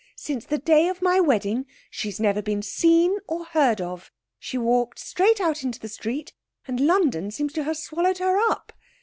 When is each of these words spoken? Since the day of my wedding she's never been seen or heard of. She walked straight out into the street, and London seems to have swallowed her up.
Since 0.17 0.45
the 0.45 0.57
day 0.57 0.87
of 0.87 1.03
my 1.03 1.19
wedding 1.19 1.67
she's 1.91 2.19
never 2.19 2.41
been 2.41 2.63
seen 2.63 3.19
or 3.27 3.45
heard 3.45 3.79
of. 3.79 4.11
She 4.39 4.57
walked 4.57 4.97
straight 4.97 5.39
out 5.39 5.61
into 5.61 5.79
the 5.79 5.87
street, 5.87 6.33
and 6.67 6.79
London 6.79 7.29
seems 7.29 7.53
to 7.53 7.63
have 7.65 7.77
swallowed 7.77 8.17
her 8.17 8.35
up. 8.49 8.73